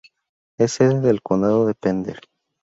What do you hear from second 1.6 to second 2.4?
de Pender.